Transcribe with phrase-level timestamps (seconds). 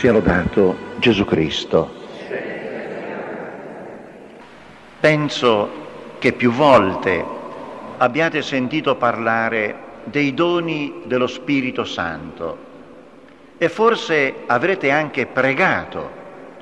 [0.00, 1.90] Sia lodato Gesù Cristo.
[4.98, 5.70] Penso
[6.18, 7.22] che più volte
[7.98, 12.56] abbiate sentito parlare dei doni dello Spirito Santo
[13.58, 16.10] e forse avrete anche pregato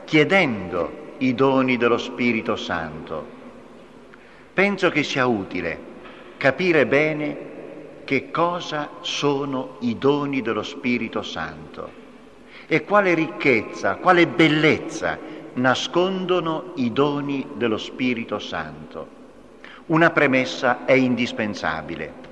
[0.05, 3.25] chiedendo i doni dello Spirito Santo.
[4.53, 5.79] Penso che sia utile
[6.39, 7.37] capire bene
[8.03, 11.98] che cosa sono i doni dello Spirito Santo
[12.69, 15.19] e quale ricchezza, quale bellezza
[15.55, 19.17] nascondono i doni dello Spirito Santo.
[19.87, 22.27] Una premessa è indispensabile.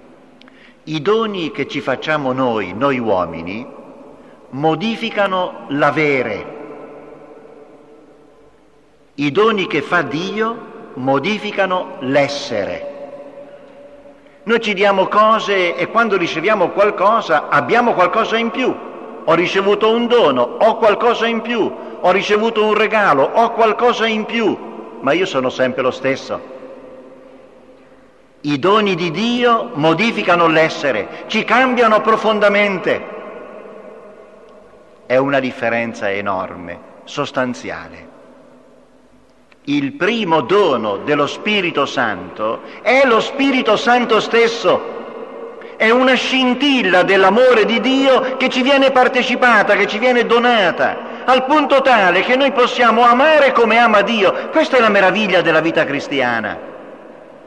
[0.84, 3.66] I doni che ci facciamo noi, noi uomini,
[4.50, 6.54] modificano l'avere.
[9.14, 12.94] I doni che fa Dio modificano l'essere.
[14.42, 18.94] Noi ci diamo cose e quando riceviamo qualcosa abbiamo qualcosa in più.
[19.28, 24.24] Ho ricevuto un dono, ho qualcosa in più, ho ricevuto un regalo, ho qualcosa in
[24.24, 24.56] più,
[25.00, 26.54] ma io sono sempre lo stesso.
[28.40, 33.14] I doni di Dio modificano l'essere, ci cambiano profondamente.
[35.06, 38.14] È una differenza enorme, sostanziale
[39.68, 44.94] il primo dono dello Spirito Santo è lo Spirito Santo stesso.
[45.76, 51.44] È una scintilla dell'amore di Dio che ci viene partecipata, che ci viene donata, al
[51.44, 54.48] punto tale che noi possiamo amare come ama Dio.
[54.50, 56.74] Questa è la meraviglia della vita cristiana.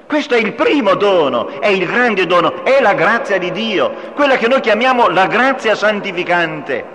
[0.06, 4.38] Questo è il primo dono, è il grande dono, è la grazia di Dio, quella
[4.38, 6.86] che noi chiamiamo la grazia santificante.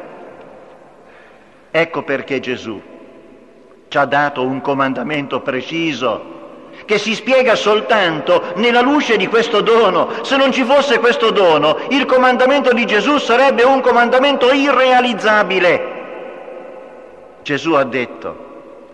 [1.71, 2.81] Ecco perché Gesù
[3.89, 6.34] ci ha dato un comandamento preciso
[6.85, 10.09] che si spiega soltanto nella luce di questo dono.
[10.23, 15.93] Se non ci fosse questo dono, il comandamento di Gesù sarebbe un comandamento irrealizzabile.
[17.43, 18.37] Gesù ha detto,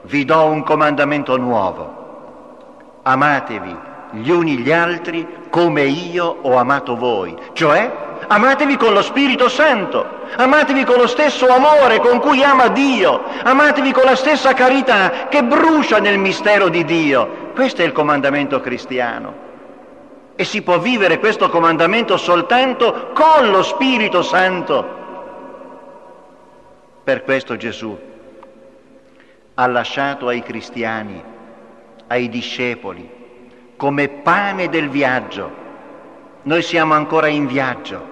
[0.03, 7.37] vi do un comandamento nuovo, amatevi gli uni gli altri come io ho amato voi,
[7.53, 10.19] cioè amatevi con lo Spirito Santo.
[10.37, 15.43] Amatevi con lo stesso amore con cui ama Dio, amatevi con la stessa carità che
[15.43, 17.50] brucia nel mistero di Dio.
[17.53, 19.49] Questo è il comandamento cristiano.
[20.37, 24.99] E si può vivere questo comandamento soltanto con lo Spirito Santo.
[27.03, 27.99] Per questo Gesù
[29.55, 31.22] ha lasciato ai cristiani,
[32.06, 33.19] ai discepoli,
[33.81, 35.51] come pane del viaggio.
[36.43, 38.09] Noi siamo ancora in viaggio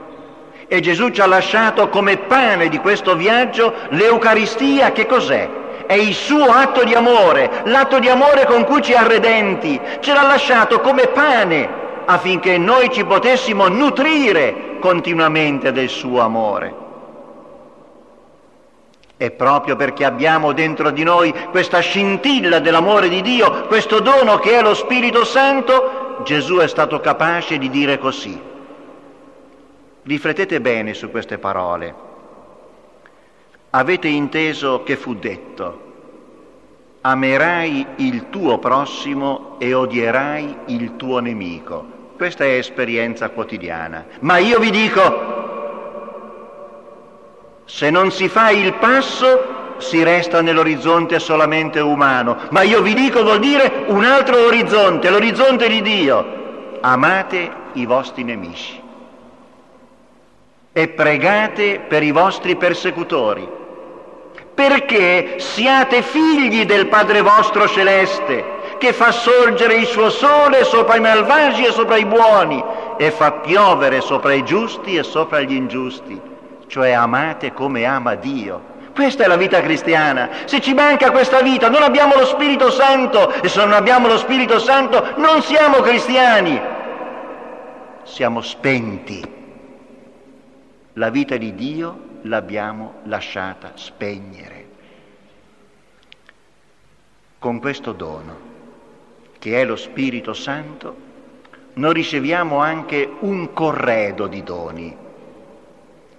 [0.67, 5.47] e Gesù ci ha lasciato come pane di questo viaggio l'Eucaristia, che cos'è?
[5.85, 10.15] È il suo atto di amore, l'atto di amore con cui ci ha redenti, ce
[10.15, 11.69] l'ha lasciato come pane
[12.07, 16.88] affinché noi ci potessimo nutrire continuamente del suo amore.
[19.21, 24.57] E proprio perché abbiamo dentro di noi questa scintilla dell'amore di Dio, questo dono che
[24.57, 28.41] è lo Spirito Santo, Gesù è stato capace di dire così.
[30.05, 31.95] Riflettete bene su queste parole.
[33.71, 35.87] Avete inteso che fu detto,
[37.03, 41.97] amerai il tuo prossimo e odierai il tuo nemico.
[42.17, 44.07] Questa è esperienza quotidiana.
[44.21, 45.28] Ma io vi dico,
[47.69, 52.39] se non si fa il passo, si resta nell'orizzonte solamente umano.
[52.49, 56.37] Ma io vi dico vuol dire un altro orizzonte, l'orizzonte di Dio.
[56.81, 58.81] Amate i vostri nemici
[60.73, 63.47] e pregate per i vostri persecutori,
[64.55, 71.01] perché siate figli del Padre vostro celeste, che fa sorgere il suo sole sopra i
[71.01, 72.65] malvagi e sopra i buoni,
[72.97, 76.37] e fa piovere sopra i giusti e sopra gli ingiusti,
[76.69, 78.77] cioè amate come ama Dio.
[78.95, 80.29] Questa è la vita cristiana.
[80.45, 84.19] Se ci manca questa vita, non abbiamo lo Spirito Santo e se non abbiamo lo
[84.19, 86.61] Spirito Santo non siamo cristiani.
[88.05, 89.37] Siamo spenti
[90.95, 94.67] la vita di Dio l'abbiamo lasciata spegnere.
[97.39, 98.37] Con questo dono,
[99.39, 100.97] che è lo Spirito Santo,
[101.75, 105.07] noi riceviamo anche un corredo di doni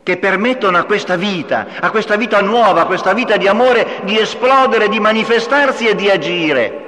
[0.10, 4.18] che permettono a questa vita, a questa vita nuova, a questa vita di amore, di
[4.18, 6.88] esplodere, di manifestarsi e di agire.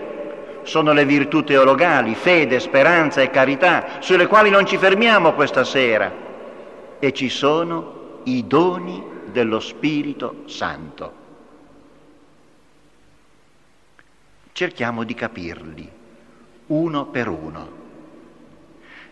[0.64, 6.12] Sono le virtù teologali, fede, speranza e carità, sulle quali non ci fermiamo questa sera
[6.98, 11.14] e ci sono i doni dello Spirito Santo.
[14.52, 15.90] Cerchiamo di capirli
[16.68, 17.81] uno per uno.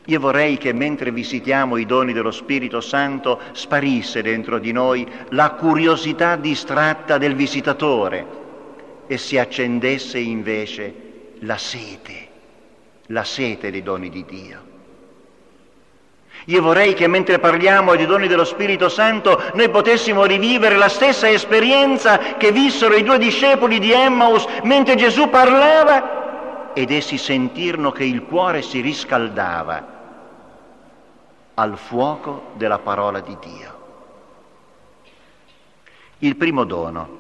[0.09, 5.51] Io vorrei che mentre visitiamo i doni dello Spirito Santo sparisse dentro di noi la
[5.51, 8.25] curiosità distratta del visitatore
[9.05, 10.93] e si accendesse invece
[11.41, 12.27] la sete,
[13.07, 14.61] la sete dei doni di Dio.
[16.45, 21.29] Io vorrei che mentre parliamo dei doni dello Spirito Santo noi potessimo rivivere la stessa
[21.29, 28.05] esperienza che vissero i due discepoli di Emmaus mentre Gesù parlava ed essi sentirono che
[28.05, 29.97] il cuore si riscaldava
[31.59, 33.77] al fuoco della parola di Dio.
[36.19, 37.17] Il primo dono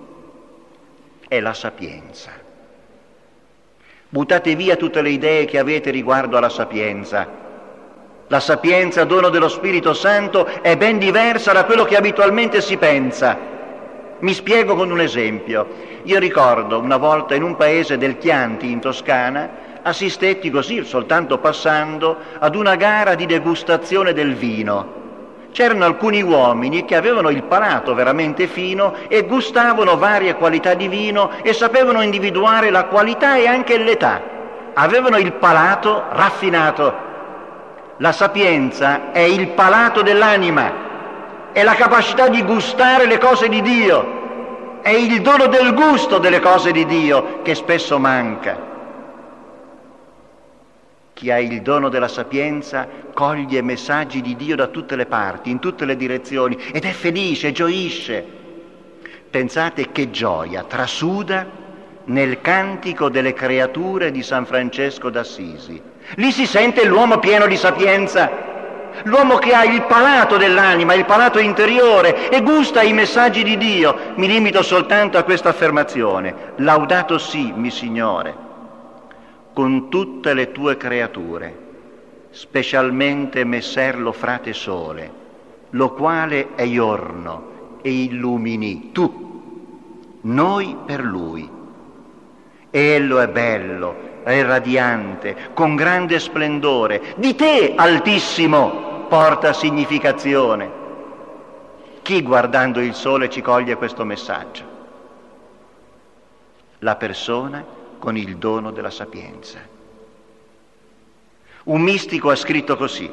[1.27, 2.31] è la sapienza.
[4.07, 7.27] Buttate via tutte le idee che avete riguardo alla sapienza.
[8.27, 13.37] La sapienza, dono dello Spirito Santo, è ben diversa da quello che abitualmente si pensa.
[14.19, 15.67] Mi spiego con un esempio.
[16.03, 19.49] Io ricordo una volta in un paese del Chianti, in Toscana,
[19.89, 24.97] assistetti così, soltanto passando, ad una gara di degustazione del vino.
[25.51, 31.31] C'erano alcuni uomini che avevano il palato veramente fino e gustavano varie qualità di vino
[31.41, 34.21] e sapevano individuare la qualità e anche l'età.
[34.73, 37.07] Avevano il palato raffinato.
[37.97, 44.79] La sapienza è il palato dell'anima, è la capacità di gustare le cose di Dio,
[44.81, 48.68] è il dono del gusto delle cose di Dio che spesso manca.
[51.19, 55.59] Chi ha il dono della sapienza coglie messaggi di Dio da tutte le parti, in
[55.59, 58.25] tutte le direzioni ed è felice, gioisce.
[59.29, 61.45] Pensate che gioia trasuda
[62.05, 65.81] nel cantico delle creature di San Francesco d'Assisi.
[66.15, 68.31] Lì si sente l'uomo pieno di sapienza,
[69.03, 74.13] l'uomo che ha il palato dell'anima, il palato interiore e gusta i messaggi di Dio.
[74.15, 76.53] Mi limito soltanto a questa affermazione.
[76.55, 78.47] Laudato sì, mi Signore
[79.59, 81.53] con tutte le tue creature,
[82.29, 85.11] specialmente messer lo frate sole,
[85.71, 91.49] lo quale è giorno e illumini tu, noi per lui.
[92.71, 100.71] Ello è bello, è radiante, con grande splendore, di te, Altissimo, porta significazione.
[102.01, 104.63] Chi guardando il sole ci coglie questo messaggio?
[106.79, 109.59] La persona con il dono della sapienza.
[111.65, 113.11] Un mistico ha scritto così,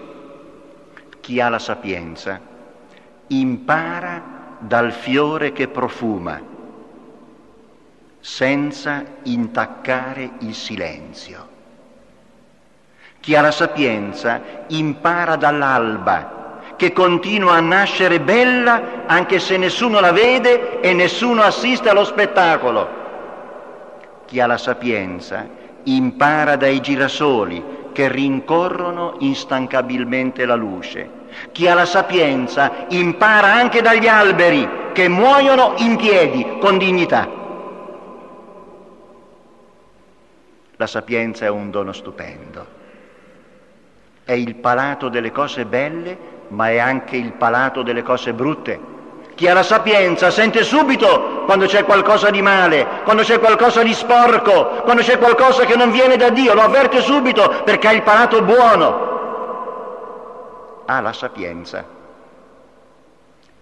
[1.20, 2.40] chi ha la sapienza
[3.28, 4.22] impara
[4.60, 6.40] dal fiore che profuma,
[8.20, 11.54] senza intaccare il silenzio.
[13.20, 20.12] Chi ha la sapienza impara dall'alba, che continua a nascere bella anche se nessuno la
[20.12, 23.05] vede e nessuno assiste allo spettacolo
[24.26, 25.48] chi ha la sapienza
[25.84, 31.08] impara dai girasoli che rincorrono instancabilmente la luce.
[31.52, 37.28] Chi ha la sapienza impara anche dagli alberi che muoiono in piedi con dignità.
[40.76, 42.66] La sapienza è un dono stupendo.
[44.24, 46.18] È il palato delle cose belle,
[46.48, 48.94] ma è anche il palato delle cose brutte
[49.36, 53.92] chi ha la sapienza sente subito quando c'è qualcosa di male, quando c'è qualcosa di
[53.92, 58.02] sporco, quando c'è qualcosa che non viene da Dio, lo avverte subito perché ha il
[58.02, 59.04] palato buono.
[60.86, 61.84] Ha la sapienza.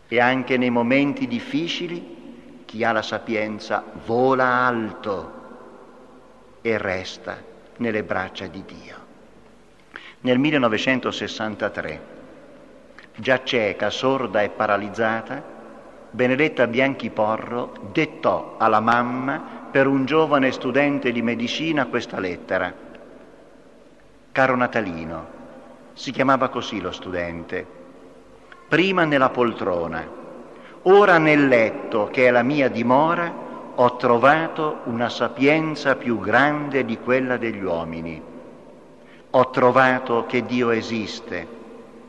[0.07, 5.33] E anche nei momenti difficili chi ha la sapienza vola alto
[6.63, 7.37] e resta
[7.79, 8.97] nelle braccia di Dio.
[10.21, 12.01] Nel 1963,
[13.17, 15.54] già cieca, sorda e paralizzata,
[16.15, 22.73] Benedetta Bianchi Porro dettò alla mamma per un giovane studente di medicina questa lettera.
[24.31, 25.27] Caro Natalino,
[25.93, 27.67] si chiamava così lo studente,
[28.69, 30.09] prima nella poltrona,
[30.83, 33.35] ora nel letto che è la mia dimora,
[33.75, 38.23] ho trovato una sapienza più grande di quella degli uomini.
[39.31, 41.49] Ho trovato che Dio esiste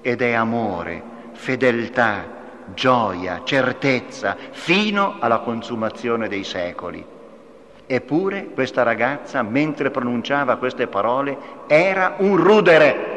[0.02, 2.35] ed è amore, fedeltà,
[2.74, 7.06] gioia, certezza, fino alla consumazione dei secoli.
[7.88, 13.14] Eppure questa ragazza, mentre pronunciava queste parole, era un rudere,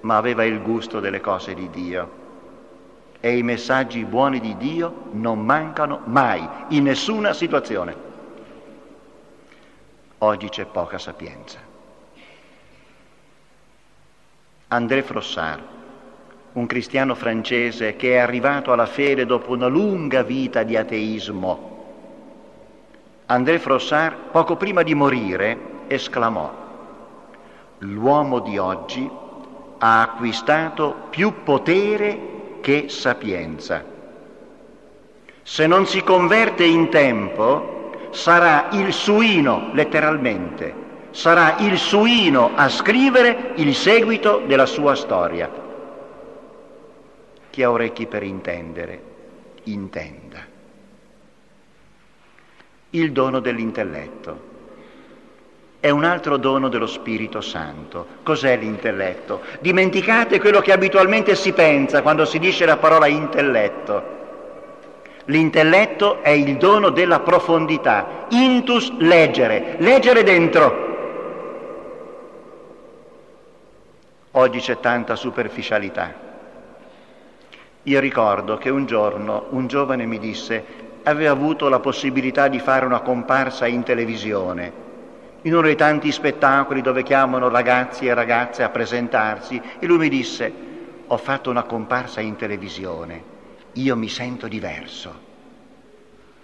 [0.00, 2.20] ma aveva il gusto delle cose di Dio.
[3.20, 8.10] E i messaggi buoni di Dio non mancano mai, in nessuna situazione.
[10.18, 11.58] Oggi c'è poca sapienza.
[14.68, 15.62] André Frossard
[16.54, 21.70] un cristiano francese che è arrivato alla fede dopo una lunga vita di ateismo.
[23.26, 25.56] André Frossard, poco prima di morire,
[25.86, 26.52] esclamò,
[27.78, 29.08] l'uomo di oggi
[29.78, 33.82] ha acquistato più potere che sapienza.
[35.42, 40.74] Se non si converte in tempo, sarà il suino, letteralmente,
[41.10, 45.61] sarà il suino a scrivere il seguito della sua storia.
[47.52, 49.02] Chi ha orecchi per intendere,
[49.64, 50.38] intenda.
[52.88, 54.40] Il dono dell'intelletto
[55.78, 58.06] è un altro dono dello Spirito Santo.
[58.22, 59.42] Cos'è l'intelletto?
[59.60, 64.02] Dimenticate quello che abitualmente si pensa quando si dice la parola intelletto.
[65.26, 70.90] L'intelletto è il dono della profondità, intus leggere, leggere dentro.
[74.30, 76.31] Oggi c'è tanta superficialità.
[77.84, 80.64] Io ricordo che un giorno un giovane mi disse
[81.02, 84.82] aveva avuto la possibilità di fare una comparsa in televisione
[85.42, 90.08] in uno dei tanti spettacoli dove chiamano ragazzi e ragazze a presentarsi e lui mi
[90.08, 90.52] disse
[91.06, 93.22] ho fatto una comparsa in televisione,
[93.74, 95.30] io mi sento diverso.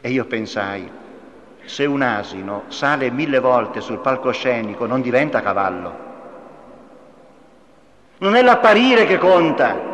[0.00, 0.90] E io pensai,
[1.64, 6.07] se un asino sale mille volte sul palcoscenico non diventa cavallo.
[8.18, 9.88] Non è l'apparire che conta,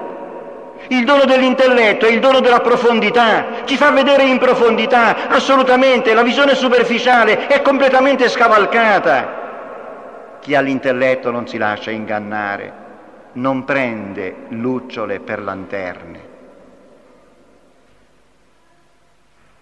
[0.89, 6.23] il dono dell'intelletto è il dono della profondità, ci fa vedere in profondità, assolutamente, la
[6.23, 9.43] visione superficiale è completamente scavalcata.
[10.41, 12.73] Chi ha l'intelletto non si lascia ingannare,
[13.33, 16.33] non prende lucciole per lanterne.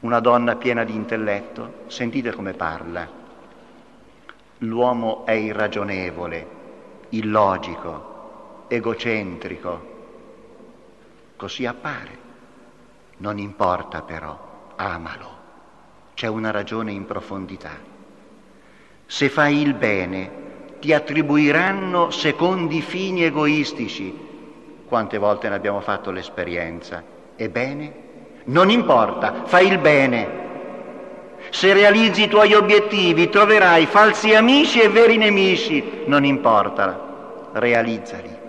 [0.00, 3.06] Una donna piena di intelletto, sentite come parla.
[4.58, 6.46] L'uomo è irragionevole,
[7.10, 9.91] illogico, egocentrico,
[11.42, 12.18] Così appare.
[13.16, 14.38] Non importa però,
[14.76, 15.30] amalo.
[16.14, 17.72] C'è una ragione in profondità.
[19.06, 20.30] Se fai il bene,
[20.78, 24.16] ti attribuiranno secondi fini egoistici.
[24.86, 27.02] Quante volte ne abbiamo fatto l'esperienza?
[27.34, 27.92] Ebbene,
[28.44, 30.28] non importa, fai il bene.
[31.50, 38.41] Se realizzi i tuoi obiettivi troverai falsi amici e veri nemici, non importa, realizzali.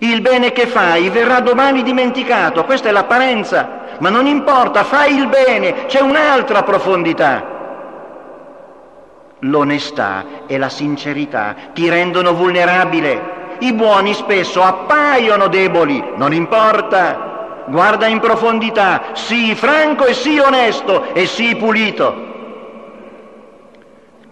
[0.00, 5.28] Il bene che fai verrà domani dimenticato, questa è l'apparenza, ma non importa, fai il
[5.28, 7.52] bene, c'è un'altra profondità.
[9.40, 13.32] L'onestà e la sincerità ti rendono vulnerabile.
[13.60, 17.62] I buoni spesso appaiono deboli, non importa.
[17.66, 22.32] Guarda in profondità, sii franco e sii onesto e sii pulito.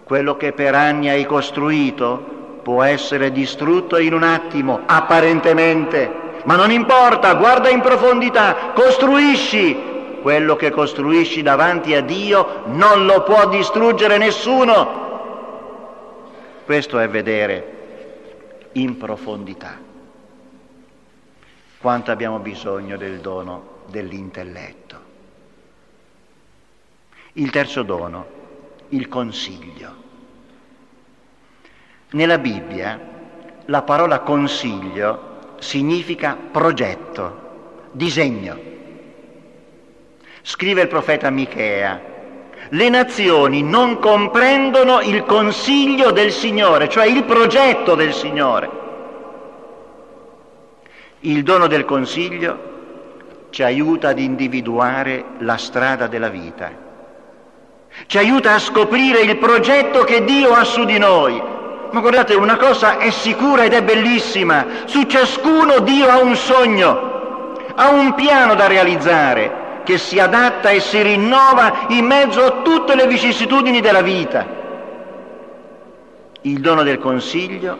[0.03, 6.71] Quello che per anni hai costruito può essere distrutto in un attimo, apparentemente, ma non
[6.71, 9.91] importa, guarda in profondità, costruisci.
[10.21, 15.01] Quello che costruisci davanti a Dio non lo può distruggere nessuno.
[16.65, 19.77] Questo è vedere in profondità
[21.77, 25.01] quanto abbiamo bisogno del dono dell'intelletto.
[27.33, 28.25] Il terzo dono,
[28.89, 30.02] il consiglio.
[32.13, 32.99] Nella Bibbia
[33.65, 38.55] la parola consiglio significa progetto, disegno.
[40.43, 41.99] Scrive il profeta Michea,
[42.69, 48.69] le nazioni non comprendono il consiglio del Signore, cioè il progetto del Signore.
[51.21, 52.71] Il dono del consiglio
[53.49, 56.71] ci aiuta ad individuare la strada della vita,
[58.05, 61.52] ci aiuta a scoprire il progetto che Dio ha su di noi,
[61.93, 67.53] ma guardate, una cosa è sicura ed è bellissima, su ciascuno Dio ha un sogno,
[67.75, 72.95] ha un piano da realizzare che si adatta e si rinnova in mezzo a tutte
[72.95, 74.43] le vicissitudini della vita.
[76.41, 77.77] Il dono del consiglio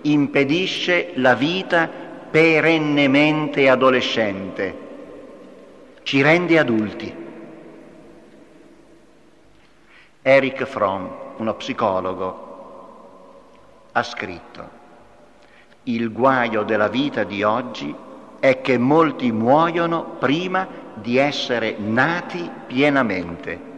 [0.00, 1.86] impedisce la vita
[2.30, 4.78] perennemente adolescente,
[6.02, 7.14] ci rende adulti.
[10.22, 12.43] Eric Fromm, uno psicologo,
[13.96, 14.68] ha scritto,
[15.84, 17.94] il guaio della vita di oggi
[18.40, 23.72] è che molti muoiono prima di essere nati pienamente.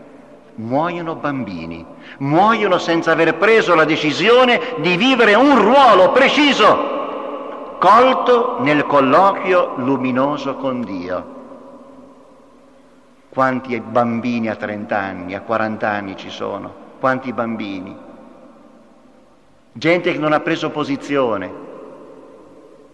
[0.54, 1.84] Muoiono bambini,
[2.18, 10.54] muoiono senza aver preso la decisione di vivere un ruolo preciso, colto nel colloquio luminoso
[10.54, 11.34] con Dio.
[13.28, 16.72] Quanti bambini a 30 anni, a 40 anni ci sono?
[16.98, 18.05] Quanti bambini?
[19.76, 21.52] Gente che non ha preso posizione,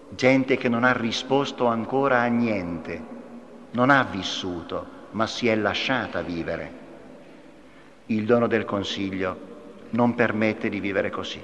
[0.09, 3.01] gente che non ha risposto ancora a niente,
[3.71, 6.81] non ha vissuto, ma si è lasciata vivere.
[8.07, 9.51] Il dono del consiglio
[9.91, 11.41] non permette di vivere così.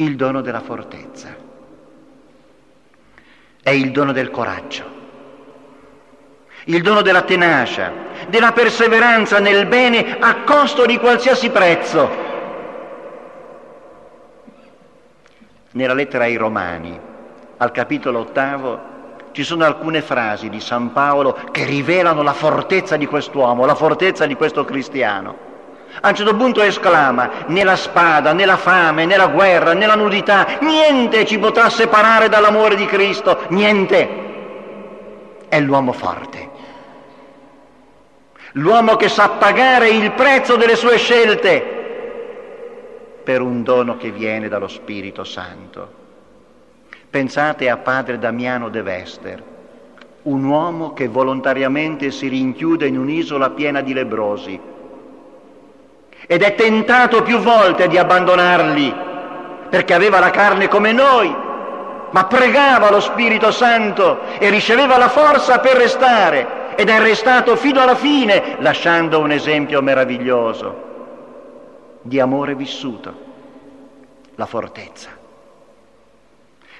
[0.00, 1.34] il dono della fortezza,
[3.60, 4.84] è il dono del coraggio,
[6.66, 7.92] il dono della tenacia,
[8.28, 12.27] della perseveranza nel bene a costo di qualsiasi prezzo.
[15.72, 16.98] Nella lettera ai Romani,
[17.58, 18.96] al capitolo ottavo,
[19.32, 24.24] ci sono alcune frasi di San Paolo che rivelano la fortezza di quest'uomo, la fortezza
[24.24, 25.46] di questo cristiano.
[26.00, 29.84] A un certo punto esclama, né la spada, né la fame, né la guerra, né
[29.84, 34.26] la nudità, niente ci potrà separare dall'amore di Cristo, niente.
[35.48, 36.50] È l'uomo forte,
[38.52, 41.77] l'uomo che sa pagare il prezzo delle sue scelte
[43.28, 45.86] per un dono che viene dallo Spirito Santo.
[47.10, 49.42] Pensate a padre Damiano de Vester,
[50.22, 54.58] un uomo che volontariamente si rinchiude in un'isola piena di lebrosi
[56.26, 58.94] ed è tentato più volte di abbandonarli
[59.68, 61.30] perché aveva la carne come noi,
[62.08, 67.82] ma pregava lo Spirito Santo e riceveva la forza per restare ed è restato fino
[67.82, 70.86] alla fine lasciando un esempio meraviglioso
[72.08, 73.26] di amore vissuto,
[74.34, 75.10] la fortezza.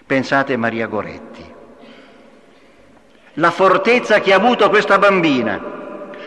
[0.05, 1.55] Pensate a Maria Goretti.
[3.35, 5.77] La fortezza che ha avuto questa bambina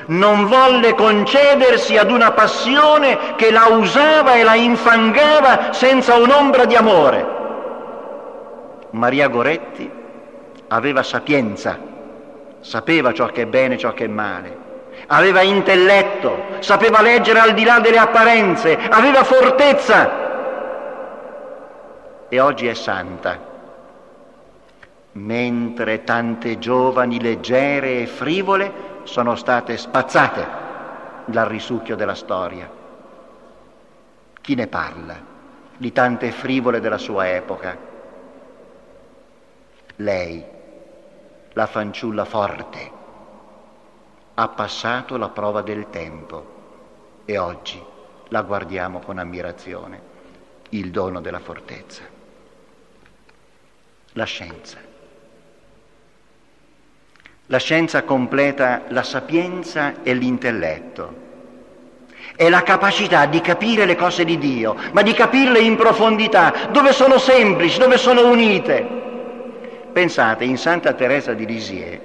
[0.08, 6.76] non volle concedersi ad una passione che la usava e la infangava senza un'ombra di
[6.76, 7.40] amore.
[8.92, 9.90] Maria Goretti
[10.68, 11.80] aveva sapienza,
[12.60, 14.61] sapeva ciò che è bene e ciò che è male,
[15.08, 20.20] aveva intelletto, sapeva leggere al di là delle apparenze, aveva fortezza
[22.30, 23.50] e oggi è santa
[25.14, 30.48] mentre tante giovani leggere e frivole sono state spazzate
[31.26, 32.70] dal risucchio della storia.
[34.40, 35.16] Chi ne parla
[35.76, 37.78] di tante frivole della sua epoca?
[39.98, 40.44] Lei,
[41.54, 42.92] la fanciulla forte,
[44.42, 47.80] ha passato la prova del tempo e oggi
[48.30, 50.02] la guardiamo con ammirazione,
[50.70, 52.02] il dono della fortezza.
[54.14, 54.90] La scienza
[57.46, 61.30] la scienza completa la sapienza e l'intelletto.
[62.34, 66.94] È la capacità di capire le cose di Dio, ma di capirle in profondità, dove
[66.94, 68.88] sono semplici, dove sono unite.
[69.92, 72.00] Pensate, in Santa Teresa di Lisieux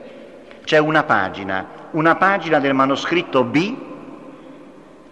[0.67, 3.77] c'è una pagina, una pagina del manoscritto B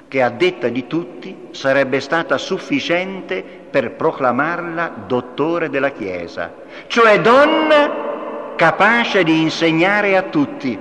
[0.09, 6.53] che a detta di tutti sarebbe stata sufficiente per proclamarla dottore della Chiesa,
[6.88, 10.77] cioè donna capace di insegnare a tutti.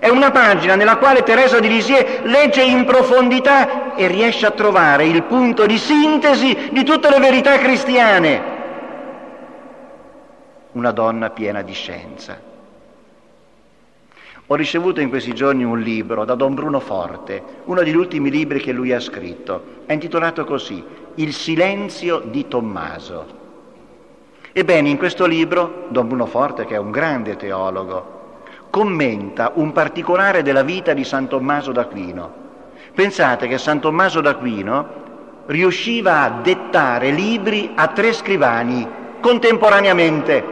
[0.00, 5.06] È una pagina nella quale Teresa di Lisieux legge in profondità e riesce a trovare
[5.06, 8.42] il punto di sintesi di tutte le verità cristiane.
[10.72, 12.53] Una donna piena di scienza.
[14.48, 18.60] Ho ricevuto in questi giorni un libro da Don Bruno Forte, uno degli ultimi libri
[18.60, 19.62] che lui ha scritto.
[19.86, 23.24] È intitolato così, Il silenzio di Tommaso.
[24.52, 30.42] Ebbene, in questo libro, Don Bruno Forte, che è un grande teologo, commenta un particolare
[30.42, 32.32] della vita di San Tommaso d'Aquino.
[32.94, 35.02] Pensate che San Tommaso d'Aquino
[35.46, 38.86] riusciva a dettare libri a tre scrivani
[39.20, 40.44] contemporaneamente.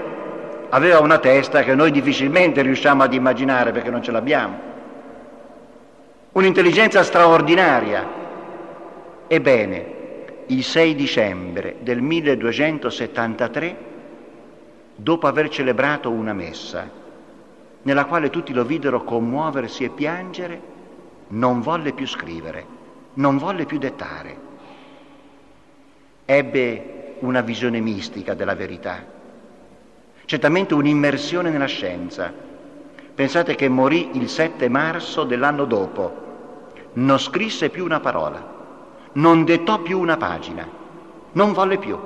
[0.74, 4.58] Aveva una testa che noi difficilmente riusciamo ad immaginare perché non ce l'abbiamo.
[6.32, 8.08] Un'intelligenza straordinaria.
[9.26, 9.94] Ebbene,
[10.46, 13.76] il 6 dicembre del 1273
[14.96, 16.88] dopo aver celebrato una messa,
[17.82, 20.60] nella quale tutti lo videro commuoversi e piangere,
[21.28, 22.64] non volle più scrivere,
[23.14, 24.36] non volle più dettare.
[26.24, 29.20] Ebbe una visione mistica della verità,
[30.32, 32.32] certamente un'immersione nella scienza.
[33.14, 38.42] Pensate che morì il 7 marzo dell'anno dopo, non scrisse più una parola,
[39.12, 40.66] non dettò più una pagina,
[41.32, 41.98] non volle più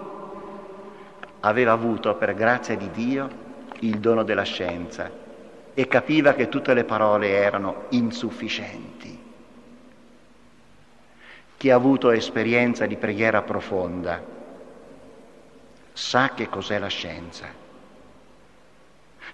[1.39, 3.29] aveva avuto per grazia di Dio
[3.81, 5.09] il dono della scienza
[5.73, 9.23] e capiva che tutte le parole erano insufficienti.
[11.57, 14.21] Chi ha avuto esperienza di preghiera profonda
[15.93, 17.66] sa che cos'è la scienza.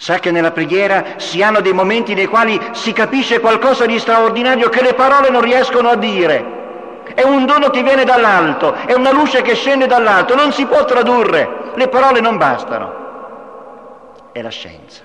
[0.03, 4.69] Sa che nella preghiera si hanno dei momenti nei quali si capisce qualcosa di straordinario
[4.69, 7.05] che le parole non riescono a dire.
[7.15, 10.85] È un dono che viene dall'alto, è una luce che scende dall'alto, non si può
[10.85, 14.31] tradurre, le parole non bastano.
[14.33, 15.03] È la scienza.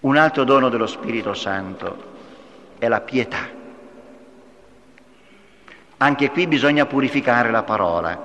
[0.00, 1.96] Un altro dono dello Spirito Santo
[2.78, 3.50] è la pietà.
[5.98, 8.18] Anche qui bisogna purificare la parola.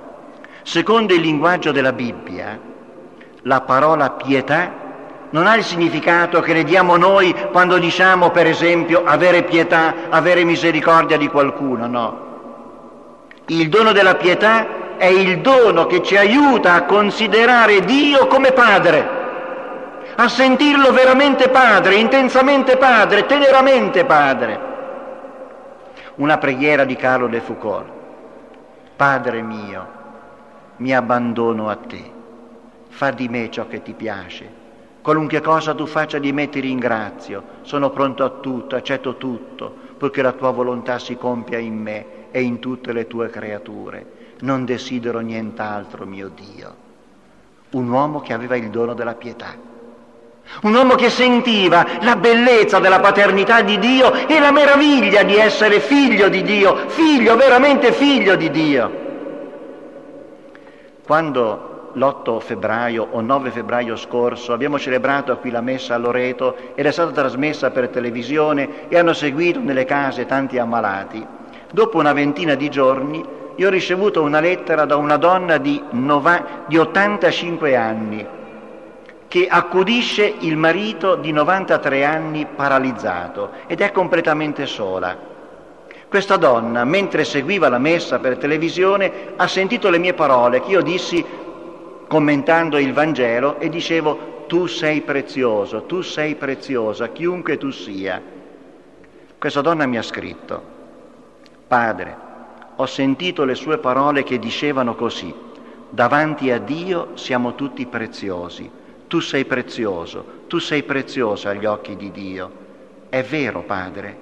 [0.62, 2.72] Secondo il linguaggio della Bibbia,
[3.44, 4.82] la parola pietà
[5.30, 10.44] non ha il significato che ne diamo noi quando diciamo, per esempio, avere pietà, avere
[10.44, 12.22] misericordia di qualcuno, no.
[13.46, 19.22] Il dono della pietà è il dono che ci aiuta a considerare Dio come Padre,
[20.14, 24.72] a sentirlo veramente Padre, intensamente Padre, teneramente Padre.
[26.14, 27.86] Una preghiera di Carlo de Foucault.
[28.94, 29.86] Padre mio,
[30.76, 32.12] mi abbandono a te,
[32.94, 34.62] fa di me ciò che ti piace.
[35.02, 40.22] Qualunque cosa tu faccia di me ti ringrazio, sono pronto a tutto, accetto tutto, perché
[40.22, 44.06] la tua volontà si compia in me e in tutte le tue creature.
[44.40, 46.74] Non desidero nient'altro, mio Dio.
[47.70, 49.56] Un uomo che aveva il dono della pietà.
[50.62, 55.80] Un uomo che sentiva la bellezza della paternità di Dio e la meraviglia di essere
[55.80, 59.02] figlio di Dio, figlio, veramente figlio di Dio.
[61.04, 66.86] Quando l'8 febbraio o 9 febbraio scorso abbiamo celebrato qui la messa a Loreto ed
[66.86, 71.26] è stata trasmessa per televisione e hanno seguito nelle case tanti ammalati,
[71.74, 73.24] Dopo una ventina di giorni
[73.56, 78.26] io ho ricevuto una lettera da una donna di, nova, di 85 anni
[79.26, 85.32] che accudisce il marito di 93 anni paralizzato ed è completamente sola.
[86.08, 90.80] Questa donna, mentre seguiva la messa per televisione, ha sentito le mie parole che io
[90.80, 91.24] dissi
[92.06, 98.20] commentando il Vangelo e dicevo tu sei prezioso, tu sei preziosa, chiunque tu sia.
[99.38, 100.62] Questa donna mi ha scritto,
[101.66, 102.16] Padre,
[102.76, 105.32] ho sentito le sue parole che dicevano così,
[105.90, 108.70] davanti a Dio siamo tutti preziosi,
[109.06, 112.62] tu sei prezioso, tu sei preziosa agli occhi di Dio.
[113.08, 114.18] È vero, Padre?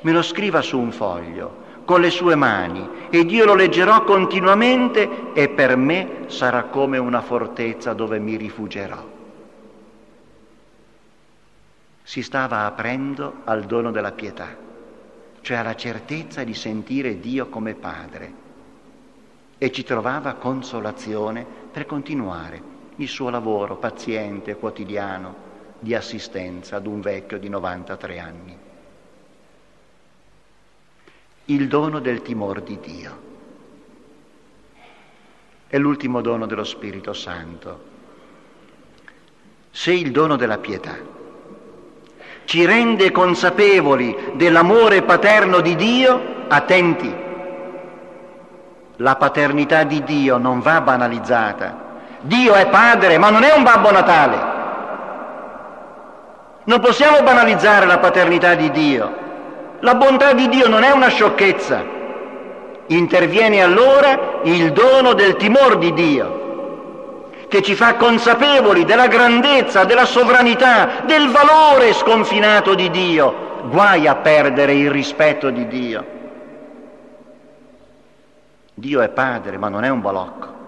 [0.00, 5.32] Me lo scriva su un foglio, con le sue mani, ed io lo leggerò continuamente
[5.32, 9.12] e per me sarà come una fortezza dove mi rifugierò.
[12.02, 14.64] Si stava aprendo al dono della pietà
[15.44, 18.32] cioè alla certezza di sentire Dio come Padre
[19.58, 27.02] e ci trovava consolazione per continuare il suo lavoro paziente, quotidiano, di assistenza ad un
[27.02, 28.63] vecchio di 93 anni.
[31.46, 33.18] Il dono del timore di Dio
[35.66, 37.92] è l'ultimo dono dello Spirito Santo.
[39.70, 40.96] Se il dono della pietà
[42.46, 47.14] ci rende consapevoli dell'amore paterno di Dio, attenti,
[48.96, 51.82] la paternità di Dio non va banalizzata.
[52.20, 54.52] Dio è padre, ma non è un babbo Natale.
[56.64, 59.24] Non possiamo banalizzare la paternità di Dio.
[59.80, 61.84] La bontà di Dio non è una sciocchezza.
[62.86, 66.42] Interviene allora il dono del timore di Dio
[67.48, 73.62] che ci fa consapevoli della grandezza, della sovranità, del valore sconfinato di Dio.
[73.68, 76.04] Guai a perdere il rispetto di Dio.
[78.74, 80.63] Dio è padre, ma non è un balocco.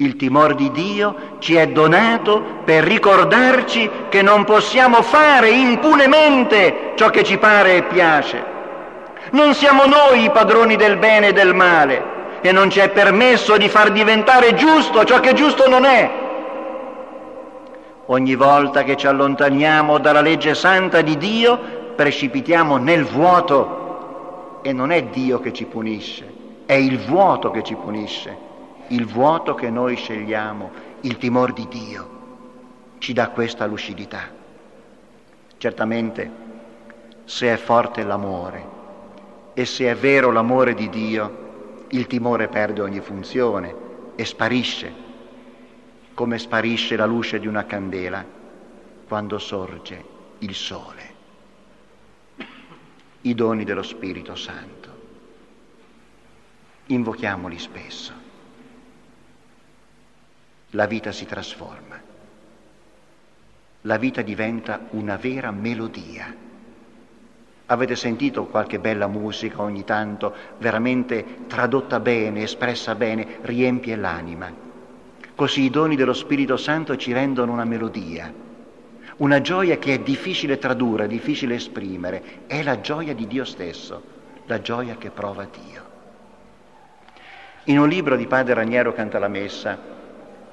[0.00, 7.10] Il timore di Dio ci è donato per ricordarci che non possiamo fare impunemente ciò
[7.10, 8.42] che ci pare e piace.
[9.32, 12.02] Non siamo noi i padroni del bene e del male,
[12.40, 16.10] e non ci è permesso di far diventare giusto ciò che giusto non è.
[18.06, 21.58] Ogni volta che ci allontaniamo dalla legge santa di Dio,
[21.94, 26.26] precipitiamo nel vuoto e non è Dio che ci punisce,
[26.64, 28.48] è il vuoto che ci punisce,
[28.90, 30.70] il vuoto che noi scegliamo,
[31.02, 32.18] il timore di Dio
[32.98, 34.28] ci dà questa lucidità.
[35.58, 36.30] Certamente,
[37.24, 38.78] se è forte l'amore
[39.54, 43.74] e se è vero l'amore di Dio, il timore perde ogni funzione
[44.16, 44.92] e sparisce,
[46.14, 48.24] come sparisce la luce di una candela
[49.06, 50.04] quando sorge
[50.38, 51.18] il sole.
[53.22, 54.88] I doni dello Spirito Santo.
[56.86, 58.29] Invochiamoli spesso.
[60.70, 62.00] La vita si trasforma.
[63.82, 66.48] La vita diventa una vera melodia
[67.70, 74.52] Avete sentito qualche bella musica ogni tanto, veramente tradotta bene, espressa bene, riempie l'anima.
[75.36, 78.32] Così i doni dello Spirito Santo ci rendono una melodia,
[79.18, 84.02] una gioia che è difficile tradurre, difficile esprimere, è la gioia di Dio stesso,
[84.46, 85.84] la gioia che prova Dio.
[87.66, 89.78] In un libro di Padre Raniero Canta la Messa,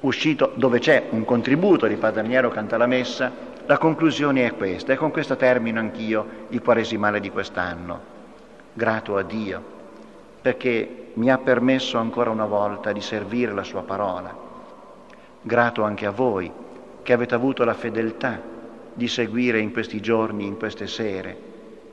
[0.00, 3.30] uscito dove c'è un contributo di Padre Raniero Canta la Messa,
[3.66, 8.16] la conclusione è questa, e con questo termino anch'io il quaresimale di quest'anno.
[8.72, 9.76] Grato a Dio
[10.40, 14.34] perché mi ha permesso ancora una volta di servire la sua parola.
[15.42, 16.50] Grato anche a voi
[17.02, 18.40] che avete avuto la fedeltà
[18.94, 21.46] di seguire in questi giorni, in queste sere.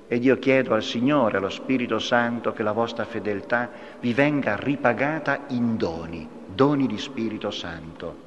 [0.08, 5.46] Ed io chiedo al Signore, allo Spirito Santo, che la vostra fedeltà vi venga ripagata
[5.48, 8.24] in doni, doni di Spirito Santo.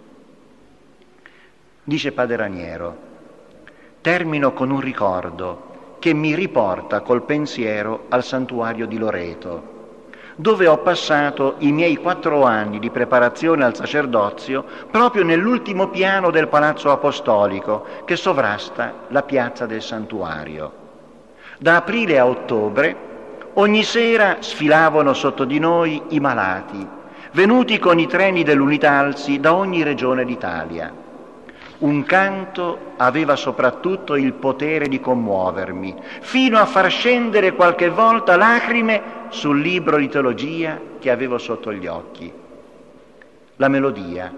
[1.83, 2.97] Dice Padre Raniero,
[4.03, 9.77] termino con un ricordo che mi riporta col pensiero al santuario di Loreto
[10.41, 16.47] dove ho passato i miei quattro anni di preparazione al sacerdozio proprio nell'ultimo piano del
[16.47, 20.73] Palazzo Apostolico che sovrasta la piazza del santuario.
[21.59, 22.97] Da aprile a ottobre
[23.55, 26.98] ogni sera sfilavano sotto di noi i malati,
[27.33, 30.93] venuti con i treni dell'Unitalsi da ogni regione d'Italia.
[31.79, 39.03] Un canto aveva soprattutto il potere di commuovermi, fino a far scendere qualche volta lacrime
[39.29, 42.33] sul libro di teologia che avevo sotto gli occhi.
[43.57, 44.33] La melodia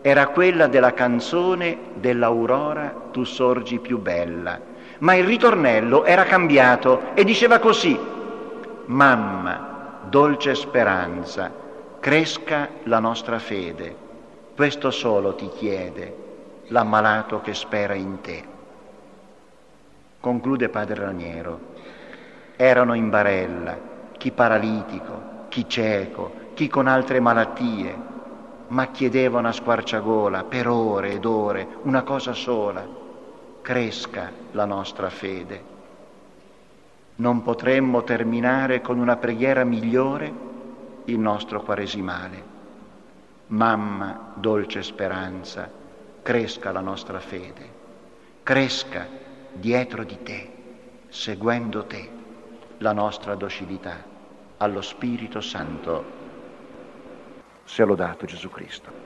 [0.00, 4.60] era quella della canzone dell'aurora tu sorgi più bella,
[4.98, 7.98] ma il ritornello era cambiato e diceva così,
[8.84, 11.50] Mamma, dolce speranza,
[12.06, 13.96] cresca la nostra fede,
[14.54, 16.14] questo solo ti chiede
[16.68, 18.44] l'ammalato che spera in te.
[20.20, 21.60] Conclude padre Raniero.
[22.54, 23.76] Erano in barella
[24.16, 27.98] chi paralitico, chi cieco, chi con altre malattie,
[28.68, 32.86] ma chiedevano a squarciagola per ore ed ore una cosa sola,
[33.62, 35.60] cresca la nostra fede.
[37.16, 40.54] Non potremmo terminare con una preghiera migliore
[41.06, 42.54] il nostro quaresimale.
[43.48, 45.70] Mamma, dolce speranza,
[46.22, 47.72] cresca la nostra fede,
[48.42, 49.06] cresca
[49.52, 50.52] dietro di te,
[51.08, 52.10] seguendo te,
[52.78, 54.04] la nostra docilità
[54.58, 56.04] allo Spirito Santo.
[57.64, 59.05] Sia lodato Gesù Cristo.